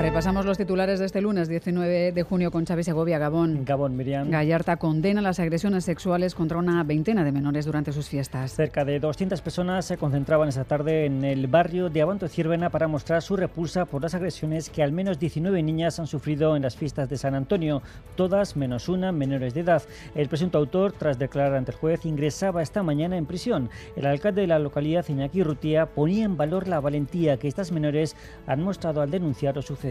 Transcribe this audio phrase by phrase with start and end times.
[0.00, 3.66] Repasamos los titulares de este lunes 19 de junio con Chávez Segovia, Gabón.
[3.66, 4.30] Gabón, Miriam.
[4.30, 8.54] Gallarta condena las agresiones sexuales contra una veintena de menores durante sus fiestas.
[8.54, 12.88] Cerca de 200 personas se concentraban esta tarde en el barrio de Abanto Ciervena para
[12.88, 16.76] mostrar su repulsa por las agresiones que al menos 19 niñas han sufrido en las
[16.76, 17.82] fiestas de San Antonio,
[18.16, 19.82] todas menos una menores de edad.
[20.14, 23.68] El presunto autor, tras declarar ante el juez, ingresaba esta mañana en prisión.
[23.96, 28.16] El alcalde de la localidad, Iñaki Rutía, ponía en valor la valentía que estas menores
[28.46, 29.89] han mostrado al denunciar lo sucedido.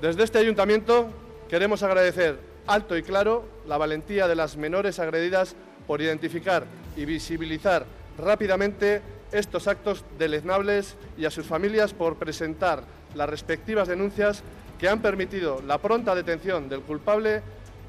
[0.00, 1.10] Desde este ayuntamiento
[1.48, 6.64] queremos agradecer alto y claro la valentía de las menores agredidas por identificar
[6.96, 7.84] y visibilizar
[8.18, 9.02] rápidamente
[9.32, 14.42] estos actos deleznables y a sus familias por presentar las respectivas denuncias
[14.78, 17.42] que han permitido la pronta detención del culpable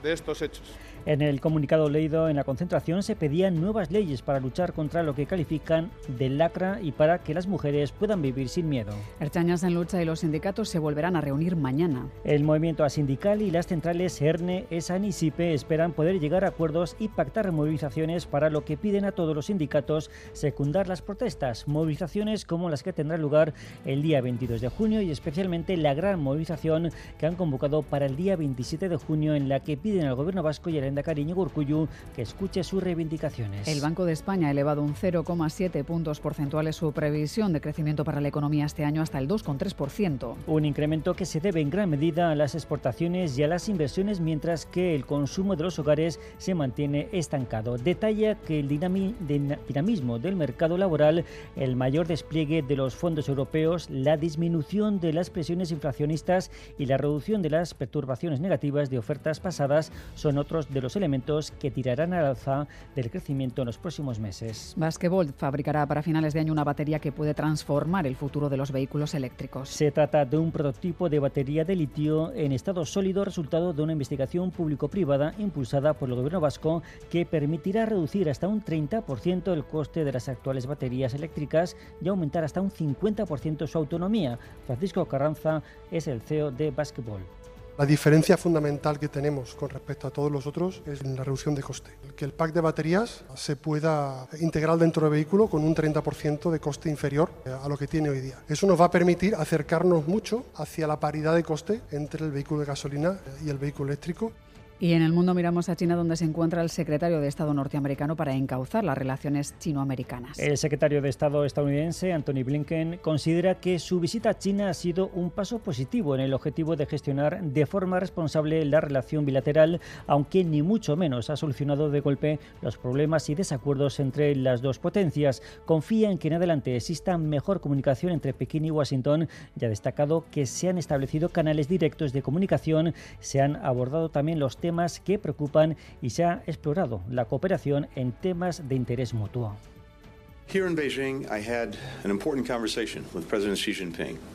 [0.04, 0.64] de estos hechos.
[1.06, 5.16] En el comunicado leído en la concentración se pedían nuevas leyes para luchar contra lo
[5.16, 8.92] que califican de lacra y para que las mujeres puedan vivir sin miedo.
[9.20, 12.08] Erchañas en lucha y los sindicatos se volverán a reunir mañana.
[12.24, 16.96] El movimiento asindical y las centrales ERNE, ESAN y SIPE esperan poder llegar a acuerdos
[17.00, 22.46] y pactar movilizaciones para lo que piden a todos los sindicatos secundar las protestas, movilizaciones
[22.46, 23.56] como las que tendrán lugar
[23.86, 28.16] el día 22 de junio y especialmente la gran movilización que han convocado para el
[28.16, 31.88] día 27 de junio en la que piden al gobierno vasco y al Cariño Gurcuyu
[32.16, 33.68] que escuche sus reivindicaciones.
[33.68, 38.22] El Banco de España ha elevado un 0,7 puntos porcentuales su previsión de crecimiento para
[38.22, 40.36] la economía este año hasta el 2,3%.
[40.48, 44.20] Un incremento que se debe en gran medida a las exportaciones y a las inversiones,
[44.20, 47.78] mientras que el consumo de los hogares se mantiene estancado.
[47.78, 54.18] Detalla que el dinamismo del mercado laboral, el mayor despliegue de los fondos europeos, la
[54.18, 59.92] disminución de las presiones inflacionistas y la reducción de las perturbaciones negativas de ofertas pasadas
[60.16, 64.74] son otros de los elementos que tirarán al alza del crecimiento en los próximos meses.
[64.78, 68.72] Basquevolt fabricará para finales de año una batería que puede transformar el futuro de los
[68.72, 69.70] vehículos eléctricos.
[69.70, 73.94] Se trata de un prototipo de batería de litio en estado sólido resultado de una
[73.94, 80.04] investigación público-privada impulsada por el gobierno vasco que permitirá reducir hasta un 30% el coste
[80.04, 84.40] de las actuales baterías eléctricas y aumentar hasta un 50% su autonomía.
[84.66, 87.41] Francisco Carranza es el CEO de Basquevolt.
[87.78, 91.64] La diferencia fundamental que tenemos con respecto a todos los otros es la reducción de
[91.64, 91.92] coste.
[92.16, 96.60] Que el pack de baterías se pueda integrar dentro del vehículo con un 30% de
[96.60, 97.32] coste inferior
[97.64, 98.44] a lo que tiene hoy día.
[98.48, 102.60] Eso nos va a permitir acercarnos mucho hacia la paridad de coste entre el vehículo
[102.60, 104.32] de gasolina y el vehículo eléctrico.
[104.82, 108.16] Y en el mundo miramos a China, donde se encuentra el secretario de Estado norteamericano
[108.16, 110.40] para encauzar las relaciones chino-americanas.
[110.40, 115.12] El secretario de Estado estadounidense, Anthony Blinken, considera que su visita a China ha sido
[115.14, 120.44] un paso positivo en el objetivo de gestionar de forma responsable la relación bilateral, aunque
[120.44, 125.44] ni mucho menos ha solucionado de golpe los problemas y desacuerdos entre las dos potencias.
[125.68, 130.26] Confía en que en adelante exista mejor comunicación entre Pekín y Washington y ha destacado
[130.32, 134.71] que se han establecido canales directos de comunicación, se han abordado también los temas
[135.04, 139.56] que preocupan y se ha explorado la cooperación en temas de interés mutuo.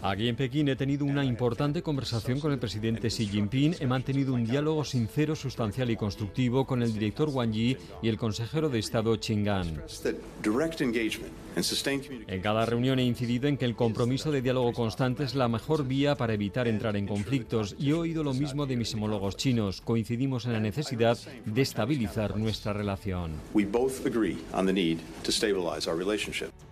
[0.00, 3.76] Aquí en Pekín he tenido una importante conversación con el presidente Xi Jinping.
[3.80, 8.16] He mantenido un diálogo sincero, sustancial y constructivo con el director Wang Yi y el
[8.16, 9.78] consejero de Estado Qin Gang.
[12.28, 15.86] En cada reunión he incidido en que el compromiso de diálogo constante es la mejor
[15.86, 19.80] vía para evitar entrar en conflictos y he oído lo mismo de mis homólogos chinos.
[19.82, 23.32] Coincidimos en la necesidad de estabilizar nuestra relación.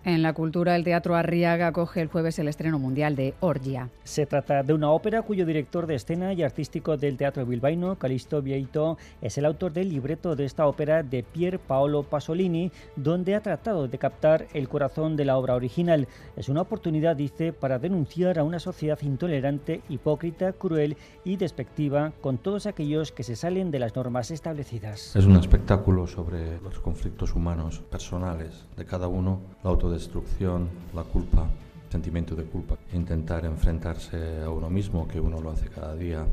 [0.05, 3.89] En la cultura, el Teatro Arriaga acoge el jueves el estreno mundial de Orgia.
[4.03, 8.41] Se trata de una ópera cuyo director de escena y artístico del Teatro bilbaíno, Calisto
[8.41, 13.41] Vieito, es el autor del libreto de esta ópera de Pier Paolo Pasolini, donde ha
[13.41, 16.07] tratado de captar el corazón de la obra original.
[16.35, 22.37] Es una oportunidad, dice, para denunciar a una sociedad intolerante, hipócrita, cruel y despectiva con
[22.37, 25.15] todos aquellos que se salen de las normas establecidas.
[25.15, 29.24] Es un espectáculo sobre los conflictos humanos personales de cada uno,
[29.63, 31.47] la autodestrucción, la culpa,
[31.89, 36.25] sentimiento de culpa, intentar enfrentarse a uno mismo, que uno lo hace cada día,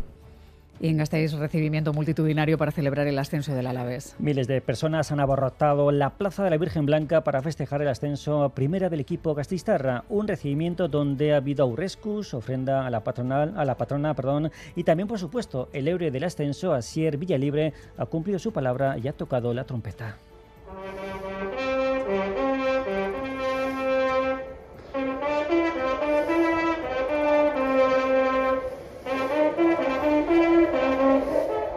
[0.82, 4.16] y en Gasteiz recibimiento multitudinario para celebrar el ascenso del Alavés.
[4.18, 8.42] Miles de personas han abarrotado la Plaza de la Virgen Blanca para festejar el ascenso
[8.42, 13.54] a primera del equipo gastistarra, un recibimiento donde ha habido aurrescus, ofrenda a la patronal,
[13.56, 18.06] a la patrona, perdón, y también por supuesto el héroe del ascenso, Asier Villalibre, ha
[18.06, 20.16] cumplido su palabra y ha tocado la trompeta.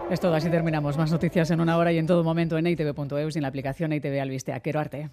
[0.09, 0.97] Es todo, así terminamos.
[0.97, 3.91] Más noticias en una hora y en todo momento en itv.eus y en la aplicación
[3.91, 4.59] ITV Albistea.
[4.59, 5.09] Quiero arte.